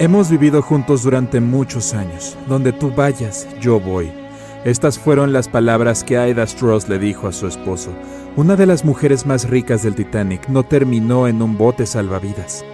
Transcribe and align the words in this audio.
Hemos 0.00 0.30
vivido 0.30 0.62
juntos 0.62 1.02
durante 1.02 1.40
muchos 1.40 1.92
años. 1.92 2.36
Donde 2.46 2.72
tú 2.72 2.92
vayas, 2.94 3.48
yo 3.60 3.80
voy. 3.80 4.12
Estas 4.64 4.96
fueron 4.96 5.32
las 5.32 5.48
palabras 5.48 6.04
que 6.04 6.16
Aida 6.16 6.44
Strauss 6.44 6.88
le 6.88 7.00
dijo 7.00 7.26
a 7.26 7.32
su 7.32 7.48
esposo. 7.48 7.90
Una 8.36 8.54
de 8.54 8.66
las 8.66 8.84
mujeres 8.84 9.26
más 9.26 9.50
ricas 9.50 9.82
del 9.82 9.96
Titanic 9.96 10.48
no 10.48 10.62
terminó 10.62 11.26
en 11.26 11.42
un 11.42 11.58
bote 11.58 11.84
salvavidas. 11.84 12.64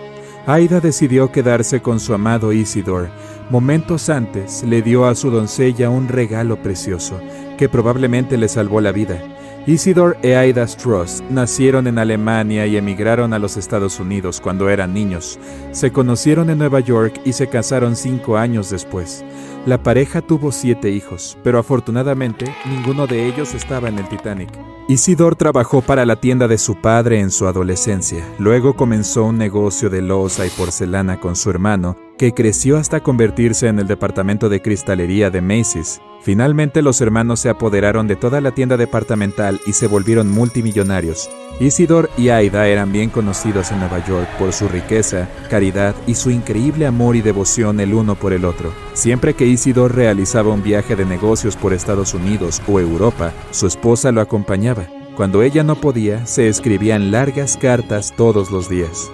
Aida 0.46 0.80
decidió 0.80 1.32
quedarse 1.32 1.80
con 1.80 1.98
su 1.98 2.12
amado 2.12 2.52
Isidore. 2.52 3.08
Momentos 3.48 4.10
antes 4.10 4.62
le 4.62 4.82
dio 4.82 5.06
a 5.06 5.14
su 5.14 5.30
doncella 5.30 5.88
un 5.88 6.08
regalo 6.08 6.62
precioso, 6.62 7.18
que 7.56 7.70
probablemente 7.70 8.36
le 8.36 8.48
salvó 8.48 8.82
la 8.82 8.92
vida. 8.92 9.18
Isidor 9.66 10.18
e 10.22 10.36
Aida 10.36 10.64
Strauss 10.64 11.22
nacieron 11.30 11.86
en 11.86 11.98
Alemania 11.98 12.66
y 12.66 12.76
emigraron 12.76 13.32
a 13.32 13.38
los 13.38 13.56
Estados 13.56 13.98
Unidos 13.98 14.38
cuando 14.38 14.68
eran 14.68 14.92
niños. 14.92 15.38
Se 15.72 15.90
conocieron 15.90 16.50
en 16.50 16.58
Nueva 16.58 16.80
York 16.80 17.18
y 17.24 17.32
se 17.32 17.48
casaron 17.48 17.96
cinco 17.96 18.36
años 18.36 18.68
después. 18.68 19.24
La 19.64 19.82
pareja 19.82 20.20
tuvo 20.20 20.52
siete 20.52 20.90
hijos, 20.90 21.38
pero 21.42 21.58
afortunadamente 21.58 22.44
ninguno 22.66 23.06
de 23.06 23.26
ellos 23.26 23.54
estaba 23.54 23.88
en 23.88 23.98
el 23.98 24.06
Titanic. 24.06 24.50
Isidor 24.86 25.34
trabajó 25.34 25.80
para 25.80 26.04
la 26.04 26.16
tienda 26.16 26.46
de 26.46 26.58
su 26.58 26.76
padre 26.76 27.20
en 27.20 27.30
su 27.30 27.46
adolescencia. 27.46 28.22
Luego 28.38 28.76
comenzó 28.76 29.24
un 29.24 29.38
negocio 29.38 29.88
de 29.88 30.02
loza 30.02 30.44
y 30.44 30.50
porcelana 30.50 31.20
con 31.20 31.36
su 31.36 31.48
hermano, 31.48 31.96
que 32.18 32.32
creció 32.32 32.76
hasta 32.76 33.00
convertirse 33.00 33.68
en 33.68 33.78
el 33.78 33.86
departamento 33.86 34.48
de 34.48 34.62
cristalería 34.62 35.30
de 35.30 35.40
Macy's. 35.40 36.00
Finalmente 36.22 36.80
los 36.80 37.00
hermanos 37.00 37.40
se 37.40 37.50
apoderaron 37.50 38.06
de 38.06 38.16
toda 38.16 38.40
la 38.40 38.52
tienda 38.52 38.76
departamental 38.76 39.60
y 39.66 39.72
se 39.74 39.88
volvieron 39.88 40.30
multimillonarios. 40.30 41.28
Isidor 41.60 42.08
y 42.16 42.30
Aida 42.30 42.66
eran 42.66 42.92
bien 42.92 43.10
conocidos 43.10 43.70
en 43.70 43.80
Nueva 43.80 44.04
York 44.06 44.28
por 44.38 44.52
su 44.52 44.66
riqueza, 44.66 45.28
caridad 45.50 45.94
y 46.06 46.14
su 46.14 46.30
increíble 46.30 46.86
amor 46.86 47.14
y 47.14 47.20
devoción 47.20 47.78
el 47.78 47.92
uno 47.92 48.14
por 48.14 48.32
el 48.32 48.44
otro. 48.44 48.72
Siempre 48.94 49.34
que 49.34 49.46
Isidor 49.46 49.94
realizaba 49.94 50.52
un 50.52 50.62
viaje 50.62 50.96
de 50.96 51.04
negocios 51.04 51.56
por 51.56 51.74
Estados 51.74 52.14
Unidos 52.14 52.62
o 52.66 52.80
Europa, 52.80 53.32
su 53.50 53.66
esposa 53.66 54.10
lo 54.10 54.20
acompañaba. 54.20 54.86
Cuando 55.16 55.42
ella 55.42 55.62
no 55.62 55.76
podía, 55.76 56.26
se 56.26 56.48
escribían 56.48 57.12
largas 57.12 57.56
cartas 57.56 58.14
todos 58.16 58.50
los 58.50 58.68
días. 58.68 59.10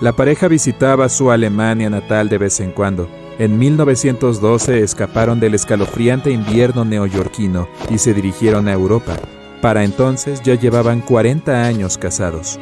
La 0.00 0.12
pareja 0.12 0.46
visitaba 0.46 1.08
su 1.08 1.32
Alemania 1.32 1.90
natal 1.90 2.28
de 2.28 2.38
vez 2.38 2.60
en 2.60 2.70
cuando, 2.70 3.08
en 3.40 3.58
1912 3.58 4.80
escaparon 4.80 5.40
del 5.40 5.54
escalofriante 5.54 6.30
invierno 6.30 6.84
neoyorquino 6.84 7.68
y 7.90 7.98
se 7.98 8.14
dirigieron 8.14 8.68
a 8.68 8.72
Europa. 8.72 9.16
Para 9.60 9.82
entonces 9.82 10.40
ya 10.42 10.54
llevaban 10.54 11.00
40 11.00 11.64
años 11.64 11.98
casados. 11.98 12.60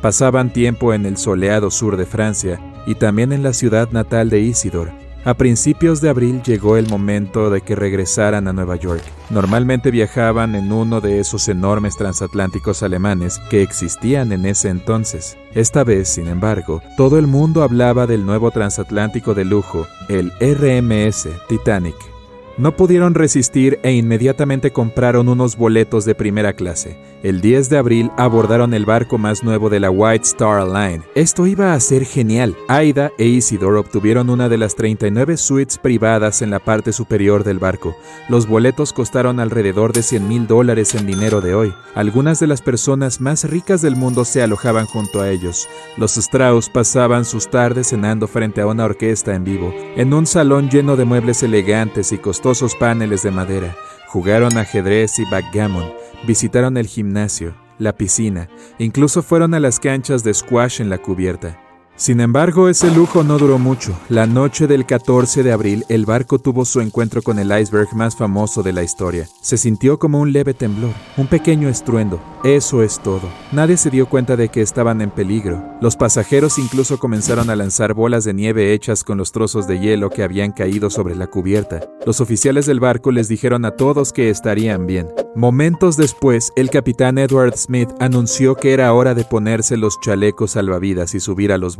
Pasaban 0.00 0.50
tiempo 0.50 0.94
en 0.94 1.04
el 1.04 1.18
soleado 1.18 1.70
sur 1.70 1.98
de 1.98 2.06
Francia 2.06 2.58
y 2.86 2.94
también 2.94 3.32
en 3.34 3.42
la 3.42 3.52
ciudad 3.52 3.90
natal 3.90 4.30
de 4.30 4.40
Isidor, 4.40 4.92
a 5.24 5.34
principios 5.34 6.00
de 6.00 6.10
abril 6.10 6.42
llegó 6.42 6.76
el 6.76 6.88
momento 6.88 7.50
de 7.50 7.62
que 7.62 7.74
regresaran 7.74 8.46
a 8.48 8.52
Nueva 8.52 8.76
York. 8.76 9.02
Normalmente 9.30 9.90
viajaban 9.90 10.54
en 10.54 10.72
uno 10.72 11.00
de 11.00 11.20
esos 11.20 11.48
enormes 11.48 11.96
transatlánticos 11.96 12.82
alemanes 12.82 13.40
que 13.50 13.62
existían 13.62 14.32
en 14.32 14.46
ese 14.46 14.68
entonces. 14.68 15.36
Esta 15.54 15.84
vez, 15.84 16.08
sin 16.08 16.28
embargo, 16.28 16.82
todo 16.96 17.18
el 17.18 17.26
mundo 17.26 17.62
hablaba 17.62 18.06
del 18.06 18.26
nuevo 18.26 18.50
transatlántico 18.50 19.34
de 19.34 19.44
lujo, 19.44 19.86
el 20.08 20.32
RMS 20.40 21.28
Titanic. 21.48 22.13
No 22.56 22.76
pudieron 22.76 23.14
resistir 23.14 23.80
e 23.82 23.92
inmediatamente 23.92 24.70
compraron 24.70 25.28
unos 25.28 25.56
boletos 25.56 26.04
de 26.04 26.14
primera 26.14 26.52
clase. 26.52 26.96
El 27.24 27.40
10 27.40 27.68
de 27.68 27.78
abril 27.78 28.10
abordaron 28.16 28.74
el 28.74 28.84
barco 28.84 29.18
más 29.18 29.42
nuevo 29.42 29.70
de 29.70 29.80
la 29.80 29.90
White 29.90 30.22
Star 30.22 30.64
Line. 30.64 31.02
Esto 31.16 31.48
iba 31.48 31.74
a 31.74 31.80
ser 31.80 32.04
genial. 32.04 32.56
Aida 32.68 33.10
e 33.18 33.24
Isidore 33.24 33.78
obtuvieron 33.78 34.30
una 34.30 34.48
de 34.48 34.58
las 34.58 34.76
39 34.76 35.36
suites 35.36 35.78
privadas 35.78 36.42
en 36.42 36.50
la 36.50 36.60
parte 36.60 36.92
superior 36.92 37.42
del 37.42 37.58
barco. 37.58 37.96
Los 38.28 38.46
boletos 38.46 38.92
costaron 38.92 39.40
alrededor 39.40 39.92
de 39.92 40.04
100 40.04 40.28
mil 40.28 40.46
dólares 40.46 40.94
en 40.94 41.06
dinero 41.06 41.40
de 41.40 41.56
hoy. 41.56 41.74
Algunas 41.96 42.38
de 42.38 42.46
las 42.46 42.62
personas 42.62 43.20
más 43.20 43.50
ricas 43.50 43.82
del 43.82 43.96
mundo 43.96 44.24
se 44.24 44.42
alojaban 44.42 44.86
junto 44.86 45.20
a 45.20 45.30
ellos. 45.30 45.66
Los 45.96 46.16
Strauss 46.16 46.68
pasaban 46.68 47.24
sus 47.24 47.50
tardes 47.50 47.88
cenando 47.88 48.28
frente 48.28 48.60
a 48.60 48.66
una 48.68 48.84
orquesta 48.84 49.34
en 49.34 49.42
vivo, 49.42 49.74
en 49.96 50.14
un 50.14 50.26
salón 50.26 50.68
lleno 50.70 50.94
de 50.94 51.04
muebles 51.04 51.42
elegantes 51.42 52.12
y 52.12 52.18
costosos 52.18 52.43
paneles 52.78 53.22
de 53.22 53.30
madera. 53.30 53.74
Jugaron 54.08 54.56
ajedrez 54.58 55.18
y 55.18 55.24
backgammon 55.30 55.90
Visitaron 56.26 56.78
el 56.78 56.86
gimnasio, 56.86 57.54
la 57.78 57.96
piscina, 57.96 58.48
incluso 58.78 59.22
fueron 59.22 59.52
a 59.52 59.60
las 59.60 59.78
canchas 59.78 60.24
de 60.24 60.32
squash 60.32 60.80
en 60.80 60.88
la 60.88 60.96
cubierta. 60.96 61.63
Sin 61.96 62.20
embargo, 62.20 62.68
ese 62.68 62.90
lujo 62.90 63.22
no 63.22 63.38
duró 63.38 63.60
mucho. 63.60 63.96
La 64.08 64.26
noche 64.26 64.66
del 64.66 64.84
14 64.84 65.44
de 65.44 65.52
abril, 65.52 65.84
el 65.88 66.06
barco 66.06 66.40
tuvo 66.40 66.64
su 66.64 66.80
encuentro 66.80 67.22
con 67.22 67.38
el 67.38 67.56
iceberg 67.56 67.94
más 67.94 68.16
famoso 68.16 68.64
de 68.64 68.72
la 68.72 68.82
historia. 68.82 69.28
Se 69.40 69.56
sintió 69.56 70.00
como 70.00 70.18
un 70.18 70.32
leve 70.32 70.54
temblor, 70.54 70.92
un 71.16 71.28
pequeño 71.28 71.68
estruendo. 71.68 72.20
Eso 72.42 72.82
es 72.82 73.00
todo. 73.00 73.22
Nadie 73.52 73.76
se 73.76 73.90
dio 73.90 74.06
cuenta 74.06 74.34
de 74.36 74.48
que 74.48 74.60
estaban 74.60 75.02
en 75.02 75.10
peligro. 75.10 75.62
Los 75.80 75.94
pasajeros 75.94 76.58
incluso 76.58 76.98
comenzaron 76.98 77.48
a 77.48 77.56
lanzar 77.56 77.94
bolas 77.94 78.24
de 78.24 78.34
nieve 78.34 78.74
hechas 78.74 79.04
con 79.04 79.16
los 79.16 79.30
trozos 79.30 79.68
de 79.68 79.78
hielo 79.78 80.10
que 80.10 80.24
habían 80.24 80.50
caído 80.50 80.90
sobre 80.90 81.14
la 81.14 81.28
cubierta. 81.28 81.80
Los 82.04 82.20
oficiales 82.20 82.66
del 82.66 82.80
barco 82.80 83.12
les 83.12 83.28
dijeron 83.28 83.64
a 83.64 83.70
todos 83.70 84.12
que 84.12 84.30
estarían 84.30 84.86
bien. 84.86 85.08
Momentos 85.36 85.96
después, 85.96 86.52
el 86.56 86.70
capitán 86.70 87.18
Edward 87.18 87.56
Smith 87.56 87.88
anunció 87.98 88.56
que 88.56 88.72
era 88.72 88.92
hora 88.92 89.14
de 89.14 89.24
ponerse 89.24 89.76
los 89.76 89.98
chalecos 90.00 90.52
salvavidas 90.52 91.14
y 91.14 91.20
subir 91.20 91.52
a 91.52 91.56
los. 91.58 91.76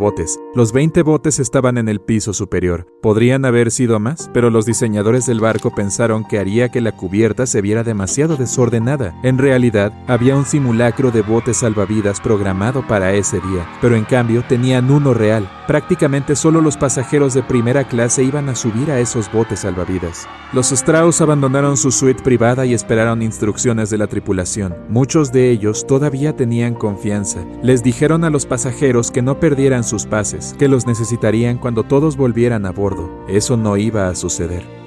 Los 0.55 0.73
20 0.73 1.03
botes 1.03 1.39
estaban 1.39 1.79
en 1.79 1.89
el 1.89 2.01
piso 2.01 2.35
superior. 2.35 2.87
Podrían 3.01 3.45
haber 3.45 3.71
sido 3.71 3.99
más, 4.01 4.31
pero 4.35 4.51
los 4.51 4.67
diseñadores 4.67 5.25
del 5.25 5.41
barco 5.41 5.75
pensaron 5.75 6.25
que 6.25 6.39
haría 6.39 6.69
que 6.69 6.81
la 6.81 6.93
cubierta 6.93 7.47
se 7.47 7.63
viera 7.63 7.85
demasiado 7.85 8.37
desordenada. 8.37 9.15
En 9.23 9.39
realidad, 9.39 9.93
había 10.07 10.37
un 10.37 10.45
simulacro 10.45 11.11
de 11.11 11.23
botes 11.23 11.59
salvavidas 11.59 12.21
programado 12.21 12.87
para 12.87 13.15
ese 13.15 13.41
día, 13.41 13.67
pero 13.81 13.97
en 13.97 14.05
cambio 14.05 14.45
tenían 14.47 14.91
uno 14.91 15.15
real. 15.15 15.49
Prácticamente 15.67 16.37
solo 16.37 16.61
los 16.61 16.77
pasajeros 16.77 17.33
de 17.33 17.43
primera 17.43 17.85
clase 17.85 18.23
iban 18.23 18.51
a 18.51 18.55
subir 18.55 18.91
a 18.91 19.01
esos 19.01 19.33
botes 19.33 19.61
salvavidas. 19.61 20.29
Los 20.53 20.71
Strauss 20.73 21.23
abandonaron 21.23 21.79
su 21.79 21.91
suite 21.91 22.23
privada 22.23 22.67
y 22.67 22.75
esperaron 22.75 23.23
instrucciones 23.23 23.89
de 23.89 23.99
la 23.99 24.07
tripulación. 24.07 24.75
Muchos 24.91 25.33
de 25.33 25.51
ellos 25.51 25.87
todavía 25.87 26.37
tenían 26.37 26.75
confianza. 26.75 27.41
Les 27.63 27.83
dijeron 27.83 28.25
a 28.25 28.31
los 28.31 28.45
pasajeros 28.45 29.11
que 29.11 29.23
no 29.23 29.41
perdieran 29.41 29.83
sus 29.95 30.07
pases, 30.07 30.57
que 30.59 30.67
los 30.67 30.87
necesitarían 30.87 31.57
cuando 31.57 31.85
todos 31.85 32.17
volvieran 32.17 32.67
a 32.67 32.73
bordo. 32.73 33.09
Eso 33.29 33.57
no 33.57 33.77
iba 33.77 34.09
a 34.09 34.15
suceder. 34.17 34.84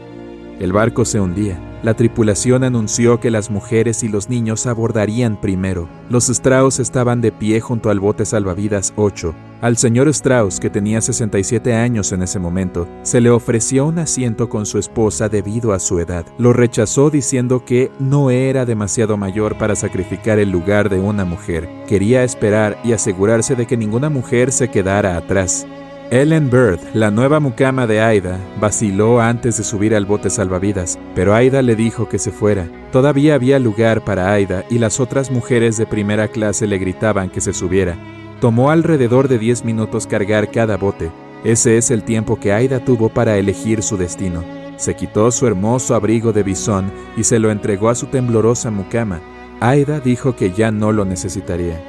El 0.60 0.74
barco 0.74 1.06
se 1.06 1.20
hundía. 1.20 1.60
La 1.84 1.94
tripulación 1.94 2.64
anunció 2.64 3.20
que 3.20 3.30
las 3.30 3.52
mujeres 3.52 4.02
y 4.02 4.08
los 4.08 4.28
niños 4.28 4.66
abordarían 4.66 5.40
primero. 5.40 5.88
Los 6.10 6.30
Strauss 6.30 6.80
estaban 6.80 7.22
de 7.22 7.32
pie 7.32 7.60
junto 7.60 7.92
al 7.92 8.00
bote 8.00 8.26
salvavidas 8.26 8.92
8. 8.96 9.36
Al 9.62 9.78
señor 9.78 10.08
Strauss, 10.08 10.60
que 10.60 10.72
tenía 10.72 11.00
67 11.00 11.76
años 11.76 12.12
en 12.12 12.24
ese 12.24 12.40
momento, 12.40 12.88
se 13.04 13.22
le 13.22 13.30
ofreció 13.30 13.86
un 13.86 14.00
asiento 14.00 14.50
con 14.50 14.66
su 14.66 14.80
esposa 14.80 15.30
debido 15.30 15.74
a 15.74 15.80
su 15.80 16.00
edad. 16.00 16.26
Lo 16.40 16.54
rechazó 16.54 17.12
diciendo 17.12 17.64
que 17.64 17.92
no 18.00 18.32
era 18.32 18.66
demasiado 18.66 19.16
mayor 19.16 19.60
para 19.60 19.76
sacrificar 19.76 20.40
el 20.40 20.50
lugar 20.50 20.90
de 20.90 21.00
una 21.00 21.26
mujer. 21.26 21.70
Quería 21.88 22.24
esperar 22.24 22.80
y 22.84 22.94
asegurarse 22.94 23.56
de 23.56 23.68
que 23.68 23.78
ninguna 23.78 24.10
mujer 24.10 24.52
se 24.52 24.70
quedara 24.70 25.18
atrás. 25.18 25.68
Ellen 26.10 26.50
Bird, 26.50 26.80
la 26.94 27.12
nueva 27.12 27.42
mucama 27.42 27.86
de 27.86 28.00
Aida, 28.00 28.40
vaciló 28.62 29.20
antes 29.20 29.58
de 29.58 29.66
subir 29.66 29.94
al 29.94 30.06
bote 30.06 30.30
salvavidas, 30.30 30.98
pero 31.14 31.36
Aida 31.36 31.62
le 31.62 31.76
dijo 31.76 32.08
que 32.08 32.18
se 32.18 32.32
fuera. 32.32 32.66
Todavía 32.94 33.36
había 33.36 33.60
lugar 33.60 34.06
para 34.06 34.32
Aida 34.32 34.64
y 34.70 34.78
las 34.78 35.02
otras 35.02 35.30
mujeres 35.30 35.76
de 35.76 35.86
primera 35.86 36.30
clase 36.30 36.66
le 36.66 36.78
gritaban 36.78 37.30
que 37.30 37.42
se 37.42 37.52
subiera. 37.52 37.98
Tomó 38.40 38.72
alrededor 38.72 39.28
de 39.28 39.38
10 39.38 39.66
minutos 39.66 40.08
cargar 40.08 40.50
cada 40.50 40.78
bote. 40.78 41.12
Ese 41.44 41.78
es 41.78 41.92
el 41.92 42.04
tiempo 42.04 42.40
que 42.40 42.54
Aida 42.54 42.80
tuvo 42.86 43.10
para 43.10 43.38
elegir 43.38 43.84
su 43.84 43.98
destino. 43.98 44.46
Se 44.78 44.96
quitó 44.96 45.30
su 45.30 45.46
hermoso 45.46 45.94
abrigo 45.94 46.32
de 46.32 46.44
bisón 46.44 46.90
y 47.18 47.26
se 47.26 47.38
lo 47.38 47.52
entregó 47.52 47.90
a 47.90 47.96
su 47.96 48.06
temblorosa 48.06 48.72
mucama. 48.72 49.20
Aida 49.60 50.00
dijo 50.00 50.38
que 50.38 50.54
ya 50.54 50.72
no 50.72 50.94
lo 50.94 51.04
necesitaría. 51.04 51.84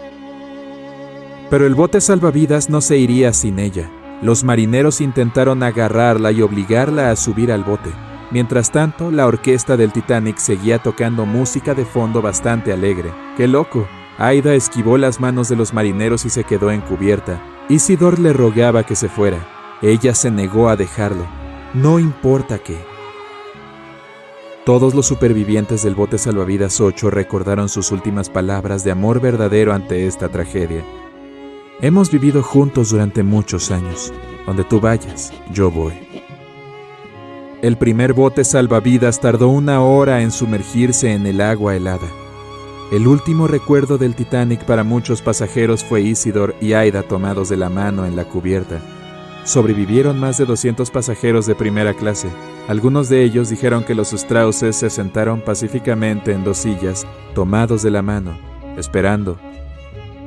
Pero 1.50 1.66
el 1.66 1.76
bote 1.76 2.00
salvavidas 2.00 2.68
no 2.68 2.80
se 2.80 2.98
iría 2.98 3.32
sin 3.32 3.60
ella. 3.60 3.88
Los 4.20 4.42
marineros 4.42 5.00
intentaron 5.00 5.62
agarrarla 5.62 6.32
y 6.32 6.42
obligarla 6.42 7.10
a 7.10 7.16
subir 7.16 7.52
al 7.52 7.62
bote. 7.62 7.90
Mientras 8.30 8.72
tanto, 8.72 9.10
la 9.10 9.26
orquesta 9.26 9.76
del 9.76 9.92
Titanic 9.92 10.38
seguía 10.38 10.78
tocando 10.78 11.24
música 11.24 11.74
de 11.74 11.84
fondo 11.84 12.20
bastante 12.20 12.72
alegre. 12.72 13.12
¡Qué 13.36 13.46
loco! 13.46 13.88
Aida 14.18 14.54
esquivó 14.54 14.98
las 14.98 15.20
manos 15.20 15.48
de 15.48 15.56
los 15.56 15.72
marineros 15.72 16.26
y 16.26 16.30
se 16.30 16.42
quedó 16.42 16.72
encubierta. 16.72 17.40
Isidor 17.68 18.18
le 18.18 18.32
rogaba 18.32 18.82
que 18.82 18.96
se 18.96 19.08
fuera. 19.08 19.38
Ella 19.80 20.14
se 20.14 20.30
negó 20.30 20.68
a 20.68 20.76
dejarlo. 20.76 21.24
No 21.72 22.00
importa 22.00 22.58
qué. 22.58 22.76
Todos 24.64 24.94
los 24.94 25.06
supervivientes 25.06 25.82
del 25.84 25.94
bote 25.94 26.18
salvavidas 26.18 26.80
8 26.80 27.10
recordaron 27.10 27.68
sus 27.68 27.92
últimas 27.92 28.28
palabras 28.28 28.84
de 28.84 28.90
amor 28.90 29.20
verdadero 29.20 29.72
ante 29.72 30.06
esta 30.06 30.28
tragedia. 30.28 30.84
Hemos 31.80 32.10
vivido 32.10 32.42
juntos 32.42 32.90
durante 32.90 33.22
muchos 33.22 33.70
años. 33.70 34.12
Donde 34.46 34.64
tú 34.64 34.80
vayas, 34.80 35.32
yo 35.52 35.70
voy. 35.70 35.92
El 37.62 37.78
primer 37.78 38.14
bote 38.14 38.42
salvavidas 38.42 39.20
tardó 39.20 39.46
una 39.48 39.80
hora 39.80 40.22
en 40.22 40.32
sumergirse 40.32 41.12
en 41.12 41.24
el 41.24 41.40
agua 41.40 41.76
helada. 41.76 42.08
El 42.90 43.06
último 43.06 43.46
recuerdo 43.46 43.96
del 43.96 44.16
Titanic 44.16 44.64
para 44.64 44.82
muchos 44.82 45.22
pasajeros 45.22 45.84
fue 45.84 46.00
Isidor 46.00 46.56
y 46.60 46.72
Aida 46.72 47.04
tomados 47.04 47.48
de 47.48 47.56
la 47.56 47.68
mano 47.68 48.06
en 48.06 48.16
la 48.16 48.24
cubierta. 48.24 48.80
Sobrevivieron 49.44 50.18
más 50.18 50.36
de 50.38 50.46
200 50.46 50.90
pasajeros 50.90 51.46
de 51.46 51.54
primera 51.54 51.94
clase. 51.94 52.28
Algunos 52.66 53.08
de 53.08 53.22
ellos 53.22 53.50
dijeron 53.50 53.84
que 53.84 53.94
los 53.94 54.10
Strausses 54.10 54.74
se 54.74 54.90
sentaron 54.90 55.42
pacíficamente 55.42 56.32
en 56.32 56.42
dos 56.42 56.58
sillas, 56.58 57.06
tomados 57.36 57.84
de 57.84 57.92
la 57.92 58.02
mano, 58.02 58.36
esperando. 58.76 59.38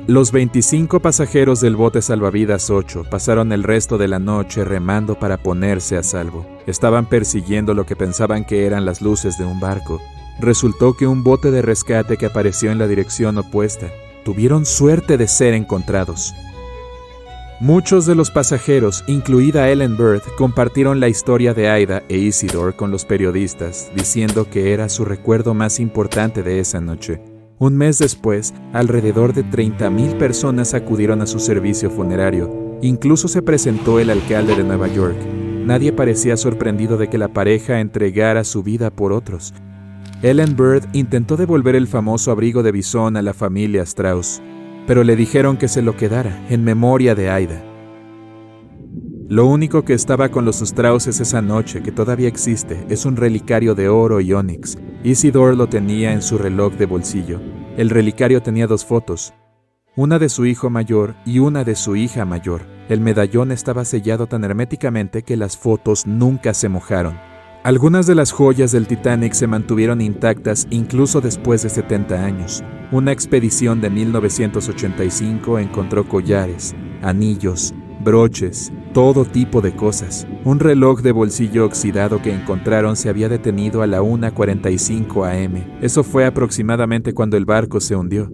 Los 0.06 0.32
25 0.32 1.00
pasajeros 1.00 1.60
del 1.60 1.76
bote 1.76 2.02
salvavidas 2.02 2.70
8 2.70 3.04
pasaron 3.10 3.52
el 3.52 3.62
resto 3.62 3.98
de 3.98 4.08
la 4.08 4.18
noche 4.18 4.64
remando 4.64 5.18
para 5.18 5.36
ponerse 5.36 5.96
a 5.96 6.02
salvo. 6.02 6.46
Estaban 6.66 7.06
persiguiendo 7.06 7.72
lo 7.72 7.86
que 7.86 7.96
pensaban 7.96 8.44
que 8.44 8.66
eran 8.66 8.84
las 8.84 9.00
luces 9.00 9.38
de 9.38 9.44
un 9.44 9.60
barco, 9.60 10.00
Resultó 10.40 10.94
que 10.94 11.06
un 11.06 11.22
bote 11.22 11.50
de 11.50 11.62
rescate 11.62 12.16
que 12.16 12.26
apareció 12.26 12.72
en 12.72 12.78
la 12.78 12.88
dirección 12.88 13.38
opuesta 13.38 13.88
tuvieron 14.24 14.66
suerte 14.66 15.16
de 15.16 15.28
ser 15.28 15.54
encontrados. 15.54 16.34
Muchos 17.60 18.06
de 18.06 18.16
los 18.16 18.30
pasajeros, 18.30 19.04
incluida 19.06 19.70
Ellen 19.70 19.96
Bird, 19.96 20.22
compartieron 20.36 20.98
la 20.98 21.08
historia 21.08 21.54
de 21.54 21.68
Aida 21.68 22.02
e 22.08 22.18
Isidore 22.18 22.74
con 22.74 22.90
los 22.90 23.04
periodistas, 23.04 23.90
diciendo 23.94 24.48
que 24.50 24.72
era 24.72 24.88
su 24.88 25.04
recuerdo 25.04 25.54
más 25.54 25.78
importante 25.78 26.42
de 26.42 26.58
esa 26.58 26.80
noche. 26.80 27.20
Un 27.62 27.76
mes 27.76 28.00
después, 28.00 28.54
alrededor 28.72 29.34
de 29.34 29.44
30.000 29.44 30.18
personas 30.18 30.74
acudieron 30.74 31.22
a 31.22 31.26
su 31.26 31.38
servicio 31.38 31.90
funerario. 31.90 32.50
Incluso 32.82 33.28
se 33.28 33.40
presentó 33.40 34.00
el 34.00 34.10
alcalde 34.10 34.56
de 34.56 34.64
Nueva 34.64 34.88
York. 34.88 35.16
Nadie 35.64 35.92
parecía 35.92 36.36
sorprendido 36.36 36.96
de 36.96 37.08
que 37.08 37.18
la 37.18 37.28
pareja 37.28 37.78
entregara 37.78 38.42
su 38.42 38.64
vida 38.64 38.90
por 38.90 39.12
otros, 39.12 39.54
Ellen 40.22 40.56
Bird 40.56 40.88
intentó 40.92 41.36
devolver 41.36 41.76
el 41.76 41.86
famoso 41.86 42.32
abrigo 42.32 42.64
de 42.64 42.72
bisón 42.72 43.16
a 43.16 43.22
la 43.22 43.32
familia 43.32 43.82
Strauss, 43.82 44.42
pero 44.88 45.04
le 45.04 45.14
dijeron 45.14 45.56
que 45.56 45.68
se 45.68 45.82
lo 45.82 45.96
quedara 45.96 46.44
en 46.48 46.64
memoria 46.64 47.14
de 47.14 47.30
Aida. 47.30 47.62
Lo 49.28 49.46
único 49.46 49.84
que 49.84 49.94
estaba 49.94 50.30
con 50.30 50.44
los 50.44 50.58
Strausses 50.58 51.20
esa 51.20 51.40
noche, 51.40 51.82
que 51.82 51.90
todavía 51.90 52.28
existe, 52.28 52.84
es 52.88 53.04
un 53.04 53.16
relicario 53.16 53.74
de 53.74 53.88
oro 53.88 54.20
y 54.20 54.32
ónix. 54.32 54.76
Isidore 55.04 55.56
lo 55.56 55.68
tenía 55.68 56.12
en 56.12 56.22
su 56.22 56.38
reloj 56.38 56.74
de 56.74 56.86
bolsillo. 56.86 57.40
El 57.76 57.88
relicario 57.88 58.42
tenía 58.42 58.66
dos 58.66 58.84
fotos, 58.84 59.32
una 59.96 60.18
de 60.18 60.28
su 60.28 60.44
hijo 60.44 60.68
mayor 60.68 61.14
y 61.24 61.38
una 61.38 61.64
de 61.64 61.74
su 61.74 61.96
hija 61.96 62.26
mayor. 62.26 62.66
El 62.90 63.00
medallón 63.00 63.50
estaba 63.50 63.86
sellado 63.86 64.26
tan 64.26 64.44
herméticamente 64.44 65.22
que 65.22 65.38
las 65.38 65.56
fotos 65.56 66.06
nunca 66.06 66.52
se 66.52 66.68
mojaron. 66.68 67.18
Algunas 67.64 68.06
de 68.06 68.14
las 68.14 68.30
joyas 68.30 68.72
del 68.72 68.86
Titanic 68.86 69.32
se 69.32 69.46
mantuvieron 69.46 70.02
intactas 70.02 70.66
incluso 70.68 71.22
después 71.22 71.62
de 71.62 71.70
70 71.70 72.22
años. 72.22 72.62
Una 72.90 73.12
expedición 73.12 73.80
de 73.80 73.88
1985 73.88 75.58
encontró 75.58 76.06
collares, 76.06 76.74
anillos, 77.00 77.72
broches, 78.02 78.72
todo 78.92 79.24
tipo 79.24 79.60
de 79.60 79.74
cosas. 79.74 80.26
Un 80.44 80.60
reloj 80.60 81.00
de 81.02 81.12
bolsillo 81.12 81.64
oxidado 81.64 82.20
que 82.20 82.34
encontraron 82.34 82.96
se 82.96 83.08
había 83.08 83.28
detenido 83.28 83.82
a 83.82 83.86
la 83.86 84.02
1.45 84.02 85.26
am. 85.26 85.64
Eso 85.80 86.04
fue 86.04 86.26
aproximadamente 86.26 87.14
cuando 87.14 87.36
el 87.36 87.44
barco 87.44 87.80
se 87.80 87.96
hundió. 87.96 88.30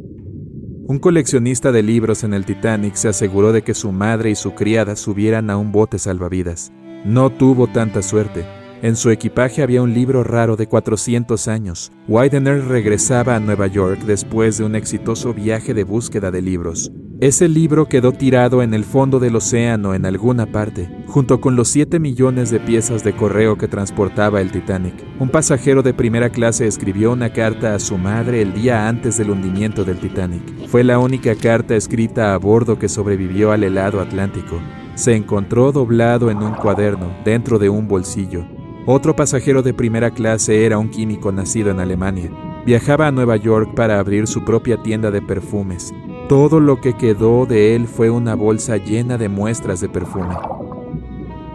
Un 0.87 0.99
coleccionista 0.99 1.71
de 1.71 1.83
libros 1.83 2.25
en 2.25 2.33
el 2.33 2.47
Titanic 2.47 2.95
se 2.95 3.09
aseguró 3.09 3.53
de 3.53 3.63
que 3.63 3.75
su 3.75 3.93
madre 3.93 4.31
y 4.31 4.35
su 4.35 4.55
criada 4.55 4.97
subieran 4.97 5.51
a 5.51 5.59
un 5.59 5.71
bote 5.71 5.99
salvavidas. 5.99 6.73
No 7.05 7.31
tuvo 7.31 7.67
tanta 7.67 8.01
suerte. 8.01 8.47
En 8.81 8.97
su 8.97 9.11
equipaje 9.11 9.63
había 9.63 9.83
un 9.83 9.93
libro 9.93 10.25
raro 10.25 10.57
de 10.57 10.67
400 10.67 11.49
años. 11.49 11.93
Widener 12.07 12.65
regresaba 12.65 13.35
a 13.35 13.41
Nueva 13.41 13.67
York 13.67 14.01
después 14.07 14.57
de 14.57 14.65
un 14.65 14.77
exitoso 14.77 15.35
viaje 15.35 15.75
de 15.75 15.85
búsqueda 15.85 16.31
de 16.31 16.43
libros. 16.43 16.93
Ese 17.21 17.49
libro 17.49 17.87
quedó 17.87 18.13
tirado 18.13 18.63
en 18.63 18.75
el 18.75 18.85
fondo 18.85 19.19
del 19.19 19.35
océano 19.35 19.93
en 19.93 20.07
alguna 20.07 20.47
parte, 20.47 20.89
junto 21.09 21.41
con 21.41 21.57
los 21.57 21.67
7 21.67 21.99
millones 21.99 22.53
de 22.53 22.61
piezas 22.61 23.03
de 23.03 23.13
correo 23.13 23.59
que 23.59 23.67
transportaba 23.67 24.41
el 24.41 24.53
Titanic. 24.53 24.95
Un 25.19 25.29
pasajero 25.29 25.83
de 25.83 25.93
primera 25.93 26.31
clase 26.31 26.69
escribió 26.69 27.11
una 27.11 27.33
carta 27.33 27.75
a 27.75 27.81
su 27.81 27.99
madre 27.99 28.41
el 28.41 28.55
día 28.55 28.87
antes 28.87 29.19
del 29.19 29.31
hundimiento 29.31 29.85
del 29.85 29.99
Titanic. 29.99 30.69
Fue 30.69 30.85
la 30.85 31.01
única 31.01 31.35
carta 31.35 31.75
escrita 31.75 32.35
a 32.35 32.39
bordo 32.39 32.79
que 32.79 32.89
sobrevivió 32.89 33.51
al 33.51 33.65
helado 33.65 34.01
Atlántico. 34.01 34.61
Se 34.95 35.17
encontró 35.17 35.73
doblado 35.73 36.31
en 36.31 36.39
un 36.39 36.55
cuaderno, 36.55 37.13
dentro 37.25 37.59
de 37.59 37.69
un 37.69 37.89
bolsillo. 37.89 38.47
Otro 38.87 39.17
pasajero 39.17 39.63
de 39.63 39.75
primera 39.75 40.13
clase 40.13 40.65
era 40.65 40.79
un 40.79 40.89
químico 40.89 41.33
nacido 41.33 41.73
en 41.73 41.81
Alemania. 41.81 42.31
Viajaba 42.65 43.09
a 43.09 43.11
Nueva 43.11 43.35
York 43.35 43.75
para 43.75 43.99
abrir 43.99 44.29
su 44.29 44.45
propia 44.45 44.81
tienda 44.85 45.11
de 45.11 45.21
perfumes. 45.21 45.93
Todo 46.29 46.61
lo 46.61 46.79
que 46.79 46.93
quedó 46.93 47.47
de 47.47 47.75
él 47.75 47.89
fue 47.89 48.11
una 48.11 48.35
bolsa 48.35 48.77
llena 48.77 49.17
de 49.17 49.31
muestras 49.31 49.81
de 49.81 49.89
perfume. 49.89 50.37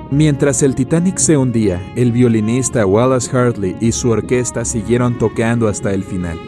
Mientras 0.10 0.64
el 0.64 0.74
Titanic 0.74 1.20
se 1.20 1.38
hundía, 1.38 1.80
el 1.96 2.12
violinista 2.12 2.84
Wallace 2.84 3.30
Hartley 3.38 3.76
y 3.80 3.92
su 3.92 4.10
orquesta 4.10 4.66
siguieron 4.66 5.20
tocando 5.20 5.68
hasta 5.68 5.94
el 5.94 6.04
final. 6.04 6.40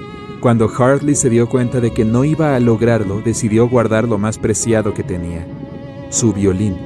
Cuando 0.42 0.68
Hartley 0.68 1.14
se 1.14 1.30
dio 1.30 1.48
cuenta 1.48 1.80
de 1.80 1.92
que 1.92 2.04
no 2.04 2.26
iba 2.26 2.56
a 2.56 2.60
lograrlo, 2.60 3.22
decidió 3.22 3.70
guardar 3.70 4.08
lo 4.08 4.18
más 4.18 4.40
preciado 4.40 4.96
que 4.96 5.04
tenía, 5.04 5.46
su 6.10 6.34
violín. 6.34 6.78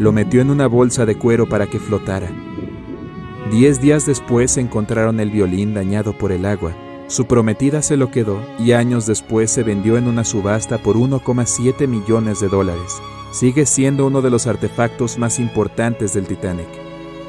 Lo 0.00 0.10
metió 0.10 0.40
en 0.40 0.50
una 0.50 0.66
bolsa 0.66 1.06
de 1.06 1.16
cuero 1.16 1.48
para 1.48 1.68
que 1.68 1.78
flotara. 1.78 2.28
Diez 3.52 3.80
días 3.80 4.04
después 4.04 4.56
encontraron 4.56 5.20
el 5.20 5.30
violín 5.30 5.74
dañado 5.74 6.12
por 6.12 6.32
el 6.32 6.44
agua. 6.44 6.72
Su 7.08 7.24
prometida 7.26 7.80
se 7.80 7.96
lo 7.96 8.10
quedó 8.10 8.38
y 8.58 8.72
años 8.72 9.06
después 9.06 9.50
se 9.50 9.62
vendió 9.62 9.96
en 9.96 10.08
una 10.08 10.24
subasta 10.24 10.76
por 10.76 10.96
1,7 10.96 11.88
millones 11.88 12.38
de 12.40 12.48
dólares. 12.48 13.00
Sigue 13.32 13.64
siendo 13.64 14.06
uno 14.06 14.20
de 14.20 14.28
los 14.28 14.46
artefactos 14.46 15.16
más 15.16 15.38
importantes 15.38 16.12
del 16.12 16.26
Titanic. 16.26 16.68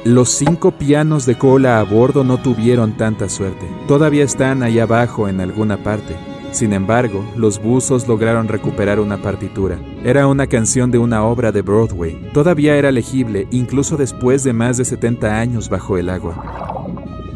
Los 0.04 0.30
cinco 0.30 0.72
pianos 0.72 1.24
de 1.24 1.38
cola 1.38 1.80
a 1.80 1.82
bordo 1.82 2.24
no 2.24 2.42
tuvieron 2.42 2.98
tanta 2.98 3.30
suerte. 3.30 3.66
Todavía 3.88 4.24
están 4.24 4.62
ahí 4.62 4.78
abajo 4.78 5.28
en 5.28 5.40
alguna 5.40 5.78
parte. 5.82 6.14
Sin 6.52 6.74
embargo, 6.74 7.24
los 7.34 7.62
buzos 7.62 8.06
lograron 8.06 8.48
recuperar 8.48 9.00
una 9.00 9.22
partitura. 9.22 9.78
Era 10.04 10.26
una 10.26 10.46
canción 10.46 10.90
de 10.90 10.98
una 10.98 11.22
obra 11.24 11.52
de 11.52 11.62
Broadway. 11.62 12.30
Todavía 12.34 12.76
era 12.76 12.92
legible, 12.92 13.46
incluso 13.50 13.96
después 13.96 14.44
de 14.44 14.52
más 14.52 14.76
de 14.76 14.84
70 14.84 15.38
años 15.38 15.70
bajo 15.70 15.96
el 15.96 16.10
agua. 16.10 16.69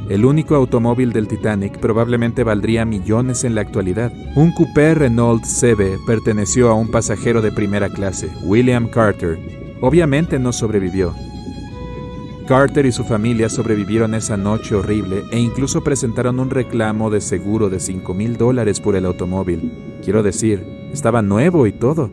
El 0.09 0.25
único 0.25 0.55
automóvil 0.55 1.13
del 1.13 1.29
Titanic 1.29 1.79
probablemente 1.79 2.45
valdría 2.45 2.85
millones 2.85 3.45
en 3.45 3.55
la 3.55 3.63
actualidad. 3.63 4.13
Un 4.37 4.53
coupé 4.53 4.95
Renault 4.95 5.45
CB 5.45 6.05
perteneció 6.07 6.69
a 6.69 6.75
un 6.75 6.91
pasajero 6.91 7.41
de 7.41 7.53
primera 7.53 7.89
clase, 7.89 8.29
William 8.43 8.89
Carter. 8.89 9.39
Obviamente 9.81 10.39
no 10.39 10.53
sobrevivió, 10.53 11.15
Carter 12.47 12.85
y 12.85 12.93
su 12.93 13.05
familia 13.05 13.49
sobrevivieron 13.49 14.15
esa 14.15 14.37
noche 14.37 14.75
horrible 14.75 15.25
e 15.31 15.39
incluso 15.39 15.83
presentaron 15.83 16.39
un 16.39 16.51
reclamo 16.51 17.09
de 17.09 17.23
seguro 17.23 17.71
de 17.71 17.81
5 17.81 18.13
mil 18.13 18.37
dólares 18.37 18.81
por 18.81 18.97
el 18.97 19.07
automóvil. 19.07 19.73
Quiero 20.05 20.23
decir, 20.23 20.63
estaba 20.93 21.23
nuevo 21.23 21.67
y 21.67 21.73
todo. 21.73 22.11